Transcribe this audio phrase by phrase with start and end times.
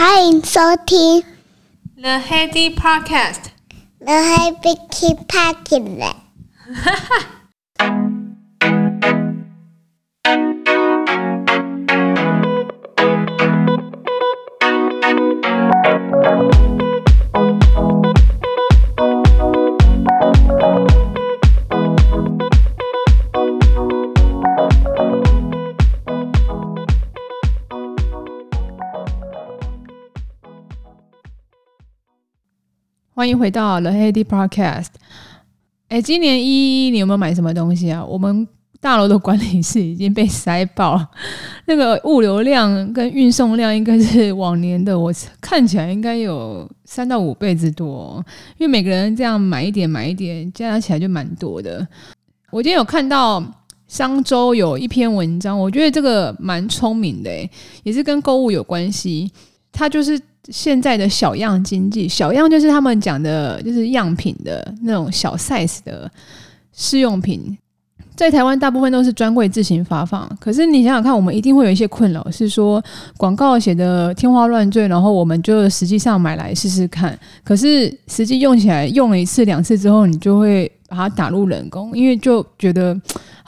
[0.00, 1.22] 欢迎收听
[1.96, 6.14] The Heady Podcast。The Heady Podcast。
[6.82, 7.39] 哈哈。
[33.21, 34.87] 欢迎回到 The Heady Podcast。
[35.89, 38.03] 哎，今年一一你有没有买什么东西啊？
[38.03, 38.47] 我们
[38.79, 41.07] 大楼的管理室已经被塞爆了，
[41.67, 48.25] 那个物流量跟运送量应该是往年的，我看起来应该有三到五倍之多。
[48.57, 51.87] 因为每个人这样买一点买一点，加起来就蛮多的。
[52.49, 53.39] 我今天有看到
[53.87, 57.29] 商周有一篇文章，我觉得这个蛮聪明的，
[57.83, 59.31] 也是跟购物有关系。
[59.71, 60.19] 它就是。
[60.49, 66.09] 现在的小样经济，小样就是他们讲的，就是样品的那种小 size 的
[66.73, 67.57] 试用品，
[68.15, 70.29] 在台湾大部分都是专柜自行发放。
[70.39, 72.83] 可是你想想看，我们一定会有一些困扰，是说
[73.17, 77.17] 广告写的天花乱坠，然后我们就实际上买来试试看。
[77.43, 82.99] 可是实际用起来，用了一次两次之后，你就会把它打入冷宫，因为就觉得。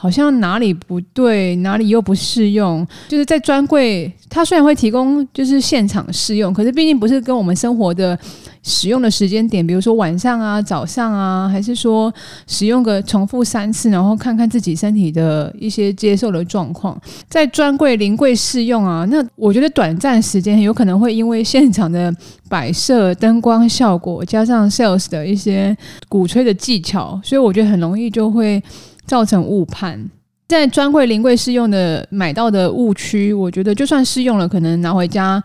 [0.04, 2.86] 好像哪里不对，哪里又不适用。
[3.08, 8.18] 就是在专柜，它虽然会提供就是现场试用，可是毕竟不是跟我们生活的
[8.62, 12.12] 使用的时间点，比如说晚上啊、早上啊，还是说
[12.46, 17.00] 使用个重复三次，然后看看自己身体的一些接受的状况。
[17.26, 22.14] 在专柜临柜试用啊，那我觉得短暂时间有可能会因为现场的
[22.50, 25.74] 摆设、灯光效果，加上 sales 的一些
[26.10, 28.62] 鼓吹的技巧，所以我觉得很容易就会。
[29.06, 30.08] 造成误判，
[30.48, 35.42] 在专柜临柜试用的买到的误区，我觉得就算试用了，可能拿回家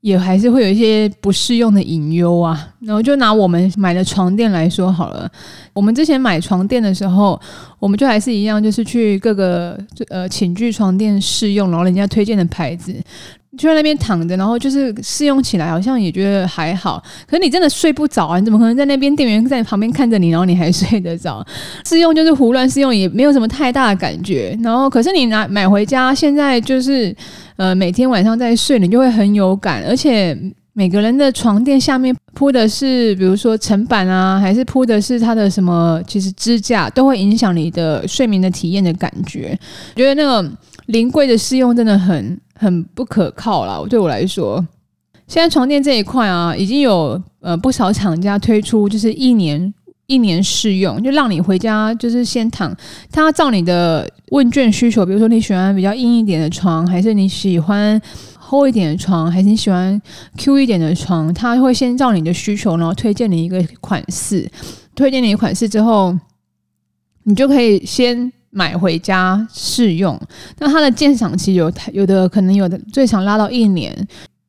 [0.00, 2.68] 也还是会有一些不适用的隐忧啊。
[2.80, 5.30] 然后就拿我们买的床垫来说好了，
[5.72, 7.38] 我们之前买床垫的时候，
[7.78, 9.78] 我们就还是一样，就是去各个
[10.08, 12.94] 呃寝具床垫试用，然后人家推荐的牌子。
[13.58, 18.38] 就在那边躺着，然后就是试用起来好像也觉得还好，可是你真的睡不着啊！
[18.38, 21.44] 你怎么可能在那边店员在旁边看着你，然后你还睡得着？
[21.84, 24.56] 试用就是胡乱试用，也没有什么太大的感觉。
[24.62, 27.14] 然后可是你拿买回家，现在就是
[27.56, 29.84] 呃每天晚上在睡，你就会很有感。
[29.88, 30.38] 而且
[30.72, 36.00] 每个人的床垫下面铺的是，比如说层板啊，还是铺的是它的什么？
[36.06, 39.58] 其实支架都会影响你的睡眠的体验的感觉。
[39.96, 40.48] 觉得那个
[40.86, 42.38] 临柜的试用真的很。
[42.58, 44.66] 很不可靠啦，对我来说，
[45.28, 49.72] 现在床垫这一块啊，已经有呃不少厂家推出，就是一年
[50.08, 52.76] 一年试用，就让你回家就是先躺，
[53.12, 58.00] 他照你的问卷需求，比如说你喜欢比较硬一点的床，还是你喜欢
[58.36, 60.02] 厚一点的床，还是你喜欢
[60.36, 64.50] Q 一点的床，他会先照你的需求，然后推荐你一个款式，
[64.96, 66.18] 推荐你一款式之后，
[67.22, 68.32] 你就可以先。
[68.50, 70.18] 买回家试用，
[70.58, 73.94] 那它的鉴赏期有有的可能有的最长拉到一年，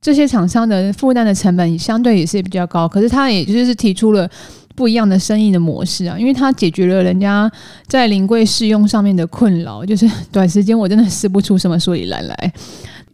[0.01, 4.29] 这些厂商的负担的成本相对也是比较高，可是他也就是提出了
[4.75, 7.51] 不一样的生意的模式啊，因为他解决了人家
[7.87, 12.53] 在临柜试用上面的困扰，就是短时间我真的试不出什么所以然来。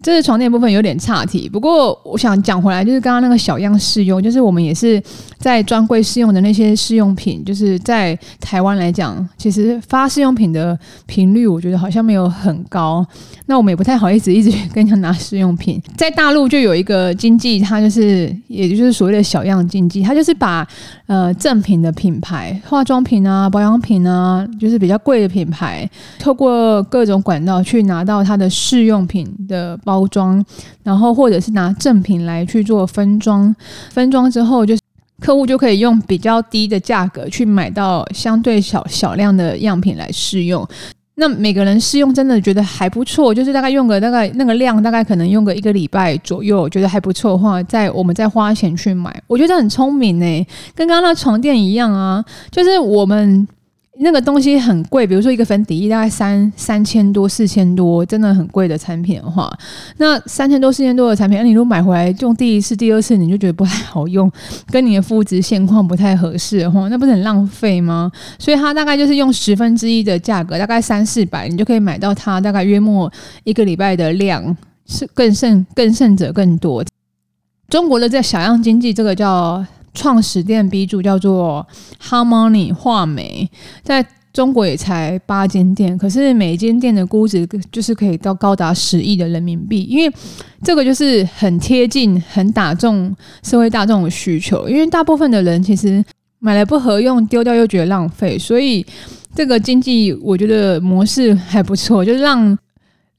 [0.05, 5.01] 这是床垫部分有点岔题，不过我想讲回来，就是刚刚那个小样试用，就是我们也是
[5.39, 10.77] 在专柜试用的那些试用品，就是在台湾来讲，其实发试用品的
[11.07, 13.03] 频率，我觉得好像没有很高。
[13.47, 15.81] 那我们也不太好意思一直跟人家拿试用品。
[15.97, 20.67] 在大陆就有一个经济，它就是也就是所谓的小样经济，它就是把
[21.07, 25.89] 呃正品的品牌、化妆品啊、保养品啊，就是比较贵的品牌，
[26.19, 29.94] 透过各种管道去拿到它的试用品的包。
[29.95, 30.43] 包装，
[30.83, 33.55] 然后或者是拿正品来去做分装，
[33.91, 34.81] 分装之后，就是
[35.21, 40.67] 客户就可以用比较低的价格去买到相对小小量的样品来试用。
[41.15, 52.21] 那每个人试用真的觉得还不错，就是大概用个大概那个量，大概可能用个一个礼拜左右，觉得还不错的话，再我们再花钱去买，我觉得很聪明呢，跟刚刚那床垫一样啊，
[52.51, 53.47] 就是我们。
[53.97, 59.49] 那个东西很贵，比如说一个粉底液大概三三千多、四千多，真的很贵的产品的话，
[59.97, 64.29] 那三千多、四千多的产品，那你如果买回来用第一次、第二次，你就觉得不太好用，
[64.69, 68.11] 跟你的肤质现况不太合适的话，那不是很浪费吗？
[68.37, 73.09] 所以它大概就是用十分之一的价格，大概三四百，你就可以买到它大概约莫
[73.45, 74.55] 一个礼拜的量，
[74.85, 76.83] 是更甚更甚者更多。
[77.69, 79.65] 中国的这小样经济，这个叫。
[79.95, 81.65] 创始店鼻祖叫做
[81.99, 83.49] Harmony 画眉，
[83.81, 90.13] 在中国也才八间店，可是每间店的估值就是可以到高达十亿的人民币，因为
[90.61, 94.67] 这个就是很贴近、很打中社会大众的需求。
[94.67, 96.03] 因为大部分的人其实
[96.39, 98.85] 买来不合用，丢掉又觉得浪费，所以
[99.33, 102.57] 这个经济我觉得模式还不错，就是让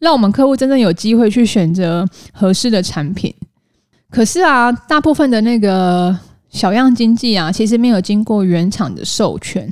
[0.01, 3.35] 让我们客户真正有机会去选择合适的产品。
[4.11, 6.15] 可是啊，大部分的那个。
[6.57, 9.71] 小样经济啊，其实没有经过原厂的授权，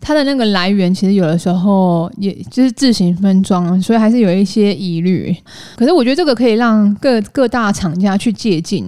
[0.00, 5.34] 它的那个来源其实有的时候也就是自行分装，所以还是有一些疑虑。
[5.76, 8.84] 可是我觉得这个可以让各各大厂家去借鉴。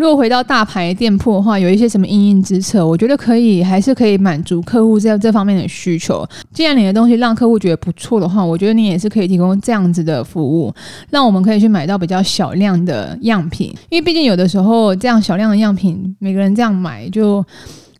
[0.00, 6.26] 如果回到大牌店铺的话，有一些什么应应之策，我觉得可以，还是可以满足客户这这方面的需求。
[6.54, 10.72] 既然你的东西让客户觉得不错的话，我觉得你也是可以提供这样子的服务，
[11.10, 13.74] 让我们可以去买到比较小量的样品。
[13.90, 17.44] 因为毕竟有的时候这样小量的样品，每个人这样买就，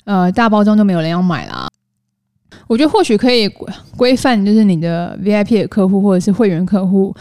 [0.05, 1.70] 呃，大包装就没有人要买啦。
[2.71, 3.49] 我觉得或许可以
[3.97, 7.13] 规范，就是你的 VIP 的客户或者是会员客户，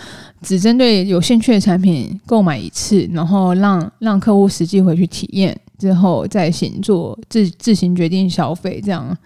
[0.44, 9.18] 只针对有兴趣的产品购买一次，然后让让客户实际回去体验之后再行做自自行决定消费，这样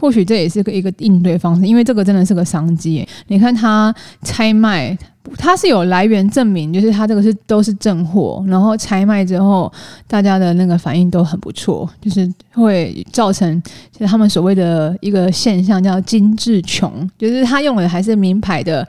[0.00, 3.06] 或许这也是个一个应对方式，因为这个真的是个商机。
[3.28, 4.96] 你看他拆卖。
[5.36, 9.70] 它是有来源证明，就是它这个是都是正货，然后拆卖之后，
[10.08, 13.62] 大家的那个反应都很不错，就是会造成
[13.92, 18.84] 就是他们所谓的一个现象叫精致穷，就是他用的还是名牌的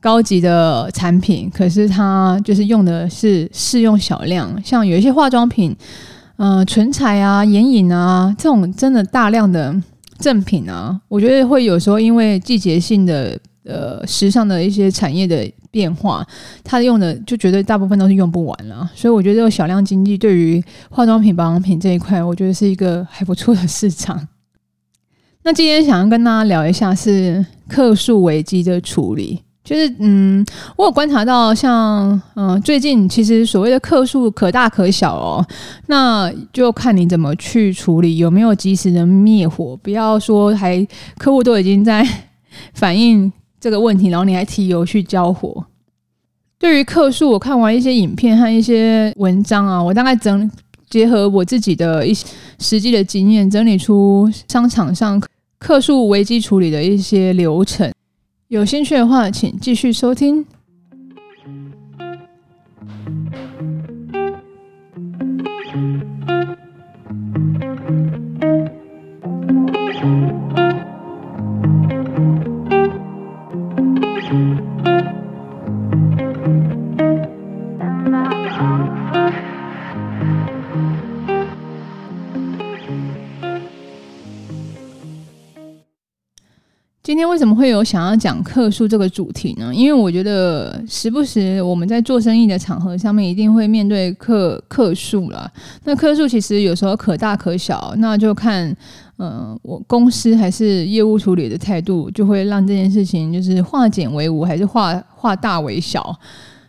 [0.00, 5.74] 高级的产品，可是他就是用的是适用小量，像有一些化妆品，
[6.36, 9.74] 嗯、唇彩啊、眼影啊这种真的大量的
[10.18, 13.38] 正品啊，我觉得会有时候因为季节性的。
[13.66, 16.22] 呃，时尚的一些产业的变化，
[16.62, 24.28] 它用的就绝对大部分都是用不完了，所以我觉得这个小量经济对于化妆品、保养品这一块，我觉得是一个还不错的市场。
[25.44, 30.44] 那今天想要跟大家聊一下是客诉危机的处理，就是嗯，
[30.76, 35.44] 我有观察到像嗯、最近其实所谓的客诉可大可小哦，
[35.86, 42.06] 那就看你怎么去处理，有没有及时的灭火，不要说还客户都已经在
[42.74, 43.32] 反映。
[43.58, 45.64] 这个问题，然后你还提油去交火。
[46.58, 50.50] 对于客诉，我看完一些影片和一些文章啊，我大概整
[50.90, 52.26] 结合我自己的一些
[52.58, 55.18] 实际的经验，整理出商场上
[55.58, 57.90] 客诉危机处理的一些流程。
[58.54, 60.46] 有兴趣的话，请继续收听。
[87.84, 89.70] 想要讲客诉这个主题呢？
[89.74, 95.50] 因为我觉得时不时我们在做生意的场合上面一定会面对客客诉了。
[95.84, 98.66] 那客诉其实有时候可大可小，那就看
[99.18, 106.18] 嗯、呃，我公司还是业务处理的态度，就会让这件事情就是化简为无，还是化化大为小。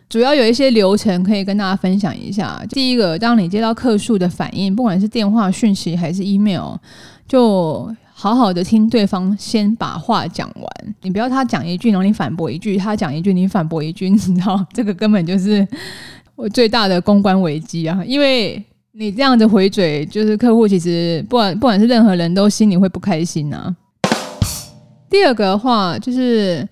[0.08, 2.62] 主要有一些流程可以跟大家分享一下。
[2.70, 6.76] 第一个，当你接到客诉的反应，不管是电话讯息还是 email，
[7.26, 15.68] 就好好的听对方先把话讲完，你不要他讲一句，然后你反驳一句，他讲一句，你反驳一句，你知道这个根本就是
[16.34, 18.02] 我最大的公关危机啊！
[18.06, 23.76] 因为你这样子回嘴，就是客户其实不管 不管是任何人都心里会不开心啊。
[25.10, 26.66] 第二个的话，就是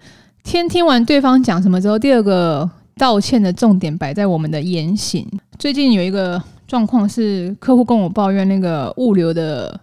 [0.44, 5.28] 先听完对方讲什么之后，第二个道歉的重点摆在我们的言行。
[5.58, 9.78] 最近有一个状况是，客户跟我抱怨那个物流的。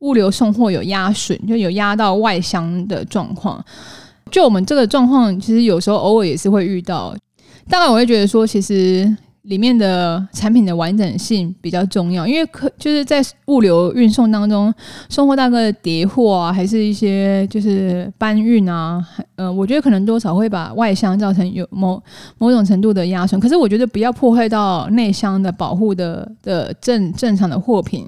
[0.00, 3.64] 物流送货有压损，就有压到外箱的状况。
[4.30, 7.16] 就我们这个状况，其实有时候偶尔也是会遇到。
[7.68, 9.16] 当然我会觉得说，其实。
[9.46, 14.72] 里面的产品的完整性比较重要，因为可就是在物流运送当中，
[15.08, 19.04] 送货大哥叠货啊，还是一些就是搬运啊，
[19.36, 22.02] 呃，我觉得可能多少会把外箱造成有某
[22.38, 28.06] 某种程度的压损，可是我觉得不要破坏到内箱的保护的的正正常的货品，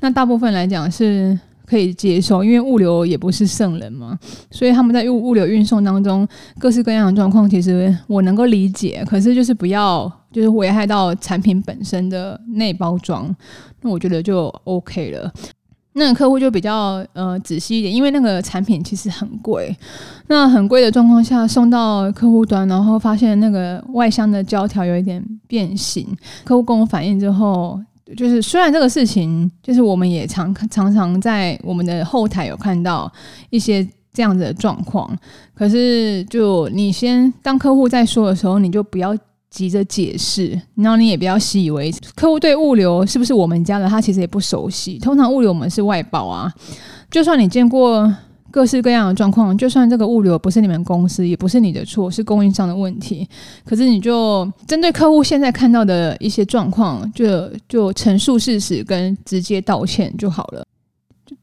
[0.00, 1.38] 那大部分来讲是。
[1.66, 4.16] 可以接受，因为物流也不是圣人嘛，
[4.50, 6.26] 所以他们在物物流运送当中
[6.58, 9.04] 各式各样的状况，其实我能够理解。
[9.06, 13.34] 可是就是不要就是危害到产品本身的内包装，
[13.82, 15.32] 那我觉得就 OK 了。
[15.94, 19.76] 那客户就比较呃仔细一点，因为那个产品其实很贵，
[20.28, 26.06] 那很贵的状况下送到客户端，然后发现那个外箱的胶条有一点变形，
[26.44, 27.80] 客户跟我反映之后。
[28.14, 33.10] 就是虽然这个事情，就是我们也常常常在我们的后台有看到
[33.50, 35.10] 一些这样子的状况。
[35.54, 39.16] 可是，就你先当客户在说的时候，你就不要
[39.50, 41.92] 急着解释，然后你也不要习以为。
[42.14, 44.98] 客户对物流是不是我们家的，他其实也不熟悉。
[44.98, 46.52] 通常物流我们是外包啊，
[47.10, 48.14] 就算你见过。
[48.56, 53.28] 各式各样的状况，就算这个物流不是你们公司，也不是你的错，是供应商的问题。
[53.66, 60.64] 可是你就针对客户现在看到的一些状况，就就陈述事实跟直接道歉就好了。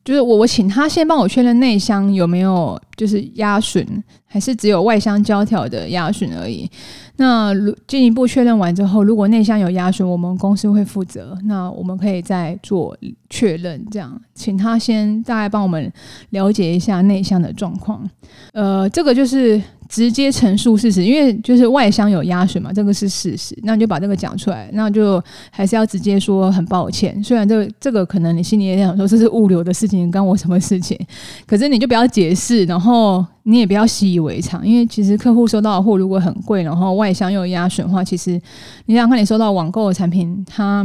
[0.03, 3.85] 就是我我请他先帮我确认内箱有没有就是压损，
[4.25, 6.69] 还是只有外箱胶条的压损而已。
[7.17, 11.37] 那如进一步确认完之后，如果内箱有压损，我们公司会负责。
[11.45, 12.97] 那我们可以再做
[13.29, 15.91] 确认，这样请他先大概帮我们
[16.31, 18.09] 了解一下内箱的状况。
[18.51, 19.61] 呃，这个就是。
[19.93, 27.23] 直接陈述事实，因为就是外箱有压损嘛，这个是事实，那你就把这个讲出来，那就还是要直接说很抱歉。
[27.23, 30.99] 虽然这这个可能你心里也想说这是物流的事情，关我什么事情？
[31.45, 38.41] 可是你就不要解释，然后你也不要习以为常，因为其实客户收到的货如果很贵，然后外箱又压损的话，其实
[38.87, 40.83] 你想看，你收到网购的产品，它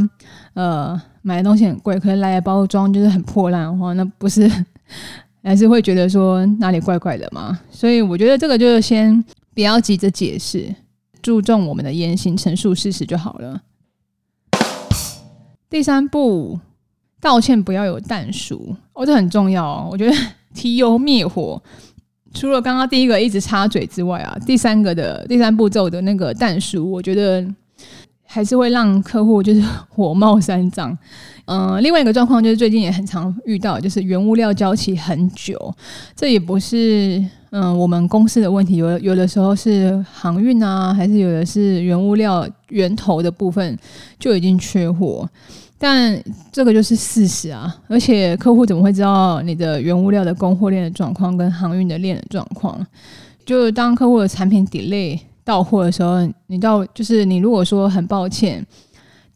[0.53, 4.47] 呃买的东西很贵，可是来的包装就是很破烂的话，那不是？
[5.43, 10.73] 还是会觉得说哪里怪怪的嘛，所以我觉得这个就是先不要急着解释，
[11.21, 13.61] 注重我们的言行陈述事实就好了。
[15.69, 16.59] 第三步，
[17.21, 19.87] 道歉不要有但书，哦，这很重要哦。
[19.91, 20.15] 我觉得
[20.53, 21.61] 提油灭火，
[22.33, 27.47] 除了刚刚第一个一直插嘴之外啊，第三个的第三步骤的那个但书，我觉得
[28.25, 30.97] 还是会让客户就是火冒三丈。
[31.51, 35.73] 嗯、另外一个状况就是最近也很常遇到，就是原物料交期很久，
[36.15, 43.75] 这也不是嗯、我们公司的问题，有有的时候是航运啊，还是有的是原物料源头的部分
[44.19, 45.27] 就已经缺货，
[45.79, 52.85] 但这个就是事实啊，而且客户怎么会知道你的原物料的供货链的状况跟航运的链的状况？
[53.43, 58.63] 就当客户的产品 delay 到货的时候，你到就是你如果说很抱歉。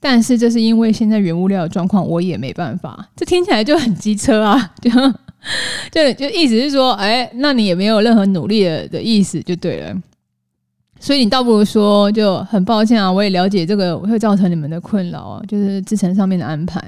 [0.04, 3.08] 但是这是因为现在原物料的状况，我也没办法。
[3.16, 4.92] 这听起来就很机车啊， 就
[5.94, 9.96] 就就意思是说，哎，那你也没有任何努力的的意思，就对了。
[11.00, 16.82] 所以你倒不如说，就很抱歉啊，我也了解这个会造成你们的困扰啊，就是制程上面的安排。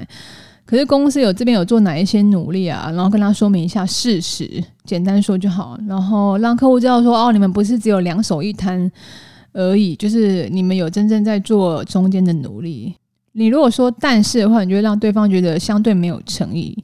[0.65, 2.91] 可是公司有这边有做哪一些努力啊？
[2.93, 8.91] 然后跟他说明一下事实，简单说就好，然后让客户知道说，哦，你们不是只有两手一摊
[9.53, 12.93] 而已，就是你们有真正在做中间的努力。
[13.37, 16.75] 你如果说但是的话，你就会让对方觉得相对没有诚意。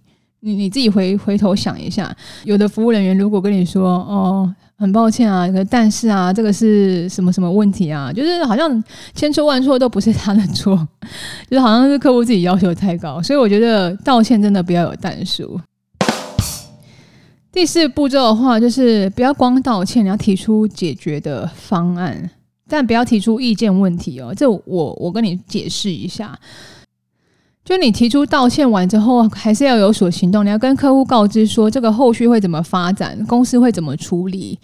[0.42, 8.12] 你你自己回回头想一下，有的服务人员如果跟你说哦，很抱歉啊，可但是啊，这个是什么什么问题啊？
[8.12, 10.76] 就是好像千错万错都不是他的错，
[11.50, 13.22] 就是好像是客户自己要求太高。
[13.22, 15.58] 所以我觉得道歉真的不要有但书。
[17.52, 22.32] 第四步骤的话，就是不要光道歉，你要提出解决的方案。
[22.72, 26.40] 但不要提出意见问题哦，这我我跟你解释一下。
[27.64, 30.44] 就你提出道歉完之后，还是要有所行动。
[30.44, 34.58] 你要跟客户告知说，这个后续会怎么发展，公司会怎么处理。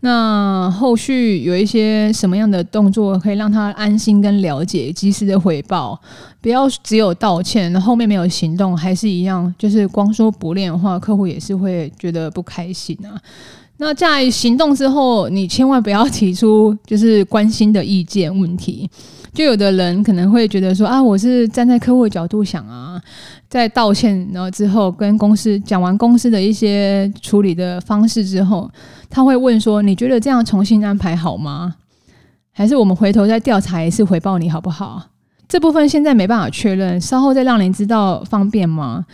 [0.00, 6.00] 那后续有一些什么样的动作，可以让他安心跟了解，及时的回报。
[6.40, 13.20] 不要只有道歉，后面没有行动，还是一样，就是光说不练的话，客户也是会觉得不开心啊。
[13.80, 18.90] 那在行动之后，你千万不要提出就是关心的意见问题。
[19.32, 23.00] 就有的人可能会觉得说啊，我是站在客户的角度想啊，
[23.48, 28.68] 在道歉然后之后跟公司讲完公司的一些处理的方式之后，
[29.08, 31.76] 他会问说，你觉得这样重新安排好吗？
[32.50, 35.00] 还是我们回头再调查一次回报你好不好？
[35.46, 39.06] 这部分现在没办法确认，稍后再让您知道方便吗？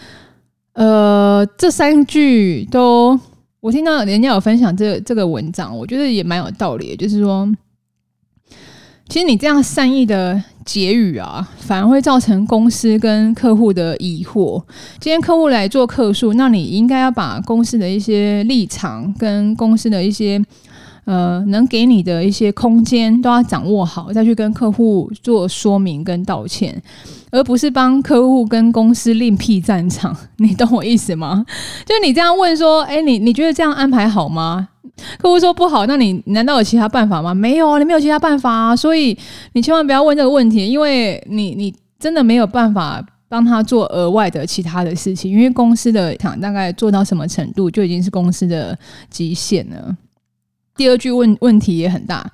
[0.72, 3.20] 呃，这三句都。
[3.64, 6.96] 我听到人家有分享这个、这个文章，我觉得也蛮有道理的。
[6.96, 7.50] 就是说，
[9.08, 14.62] 其实你这样善意的结语啊，反而会造成公司跟客户的疑惑。
[15.00, 20.38] 今天客户来做客诉，那你应该要把公司的一些立场跟公司的一些
[21.04, 26.82] 呃能给你的一些空间都要掌握好，再去跟客户做说明跟道歉。
[27.30, 31.44] 而不是帮客户跟公司另辟战场， 你懂我意思吗？
[31.84, 34.68] 就你这样问说，哎，你你觉得这样安排好吗？
[35.18, 37.34] 客户说不好，那你难道有其他办法吗？
[37.34, 38.76] 没有啊，你没有其他办法啊。
[38.76, 39.18] 所以
[39.54, 48.78] 你千万不要问这个问题，因为你你真的没有办法帮他做额外的其他的事情，因为公司的厂大概做到什么程度就已经是公司的
[49.10, 49.96] 极限了。
[50.76, 52.24] 第二句问问题也很大。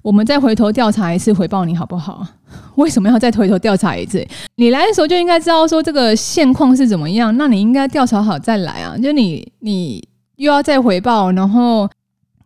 [0.00, 2.26] 我们再回头调查一次，回报你好不好？
[2.76, 4.26] 为什么要再回头调查一次？
[4.56, 8.96] 你来的时候就应该知道说这个现况是怎么样，那你应该调查好再来啊！
[8.96, 10.02] 就你你
[10.36, 11.88] 又要再回报，然后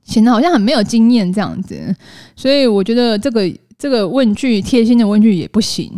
[0.03, 1.95] 显得好像很没有经验这样子。
[2.35, 3.43] 所以我觉得这个
[3.79, 5.93] 这个问句贴心的问句也不行。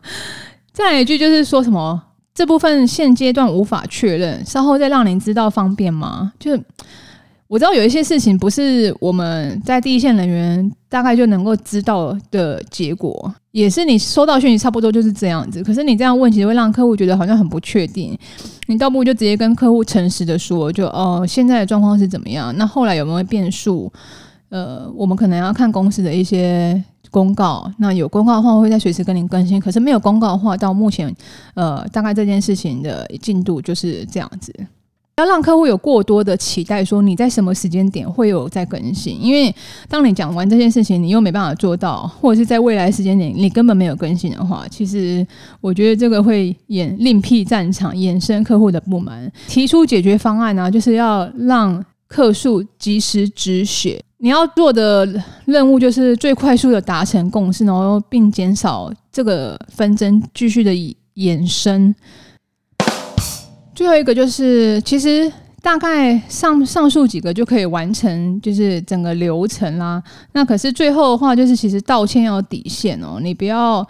[0.72, 2.00] 再来一句就是说什么
[2.34, 6.32] 这部分现阶段无法确认，稍后再让您知道方便吗？
[6.38, 6.62] 就是
[7.46, 15.62] 我知道有一些事情不是我们在第一线人员大概就能够知道的结果，也是你收到讯息差不多就是这样子。
[15.62, 18.18] 可是你这样问，其实会让客户觉得好像很不确定。
[18.66, 22.56] 你倒不如就直接跟客户诚实的说，就哦，现在的状况是怎么样？
[22.56, 23.92] 那后来有没有变数？
[24.48, 27.70] 呃，我们可能要看公司的一些公告。
[27.78, 29.60] 那有公告的话，我会再随时跟您更新。
[29.60, 31.14] 可是没有公告的话，到目前
[31.54, 34.54] 呃，大概这件事情的进度就是这样子。
[35.16, 39.54] 要让客户有过多的期待，说你在什么时间点会有在更新，因为
[39.88, 45.24] 当你讲完这件事情，你又没办法做到，或者是在未来时间点你根本没有更新的话，其实
[45.60, 49.30] 我觉得这个会演另辟战场，衍生客户的不满。
[49.46, 54.02] 提出解决方案呢、就是要让客诉及时止血。
[54.18, 55.06] 你要做的
[55.44, 60.72] 任务就是最快速的达成共识，然后并减少这个纷争继续的
[61.14, 61.94] 衍生。
[63.74, 70.02] 最后一个就是，其实大概上上述几个就可以完成，就是整个流程啦。
[70.32, 73.18] 那可是最后的话，就是其实道歉要有底线哦。
[73.20, 73.86] 你不要，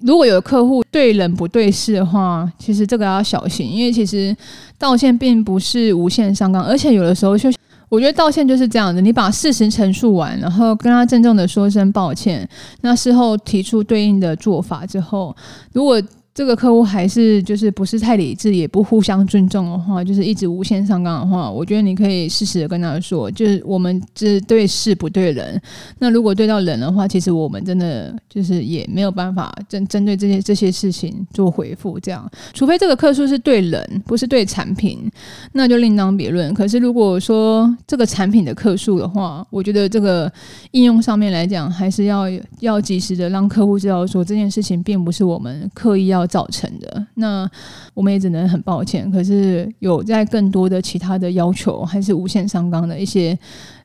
[0.00, 4.36] 如果有客户对人不对事的话，其实这个要小心，因为其实
[4.76, 7.50] 道歉并不是无限上纲，而且有的时候就
[7.88, 12.46] 我觉得道歉就是这样子，你把事实陈述完，然后跟他郑重的说声抱歉，
[12.80, 15.34] 那事后提出对应的做法之后，
[15.72, 16.02] 如果
[16.38, 25.60] 这个客户还是就是不是太理智，也不互相尊重的话，就是一直无限上纲的话，我觉得你可以适时的跟他说，就是我们只对事不对人。
[25.98, 31.98] 那如果对到人的话，其实我们真的就是也没有办法针针对这些这些事情做回复。
[31.98, 35.10] 这样，除非这个客诉是对人，不是对产品，
[35.54, 36.54] 那就另当别论。
[36.54, 40.32] 可是如果说这个产品的客诉的话，我觉得这个
[40.70, 42.26] 应用上面来讲，还是要
[42.60, 46.27] 要及时的让客户知道说这件事情并不是我们刻意要。
[46.28, 47.50] 造成的，那
[47.94, 49.10] 我们也只能很抱歉。
[49.10, 53.36] 可是有在更多的其他的要求，还是无限上纲的一些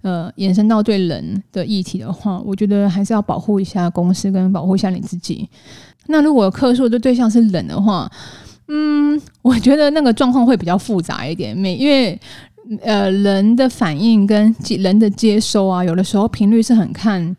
[0.02, 5.50] 呃延伸到对人的议题的话，我觉得还是要保护一下公司，跟保护一下你自己。
[6.08, 8.12] 那如果客诉的对象是人的话，
[8.68, 11.58] 嗯，我觉得那个状况会比较复杂一点。
[11.58, 12.20] 每因为
[12.82, 17.36] 呃人的反应跟人的接收啊，有的时候频率是很看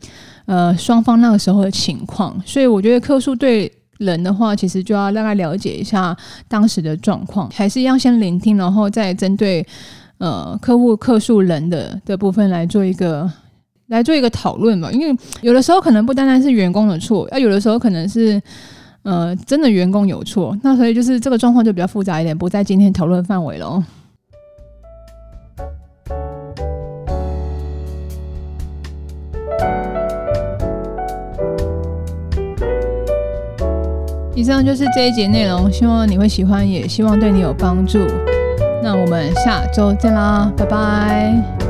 [0.47, 3.71] 呃双方那个时候的情况，所以我觉得客诉对。
[3.99, 6.17] 人的话，其实就要大概了解一下
[6.49, 9.67] 当时的状况，还是要先聆听，然后再针对
[10.19, 13.31] 呃客户客诉人的的部分来做一个
[13.87, 14.91] 来做一个讨论吧。
[14.91, 18.41] 因为有的时候可能不单单是员工的错，那有的时候可能是
[19.03, 20.57] 呃真的员工有错。
[20.63, 23.85] 那所以就是这个状况就比较复杂一点，不在今天讨论范围了。
[34.45, 37.99] 以上就是这一节内容，希望你会喜欢，也希望对你有帮助。
[38.83, 41.64] 那我们下周见啦，拜拜。